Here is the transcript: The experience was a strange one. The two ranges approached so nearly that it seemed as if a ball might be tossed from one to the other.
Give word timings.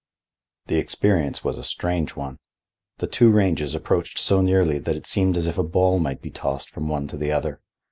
The 0.65 0.79
experience 0.79 1.43
was 1.43 1.59
a 1.59 1.63
strange 1.63 2.15
one. 2.15 2.39
The 2.97 3.05
two 3.05 3.29
ranges 3.29 3.75
approached 3.75 4.17
so 4.17 4.41
nearly 4.41 4.79
that 4.79 4.95
it 4.95 5.05
seemed 5.05 5.37
as 5.37 5.45
if 5.45 5.59
a 5.59 5.63
ball 5.63 5.99
might 5.99 6.23
be 6.23 6.31
tossed 6.31 6.71
from 6.71 6.89
one 6.89 7.07
to 7.09 7.17
the 7.17 7.31
other. 7.31 7.59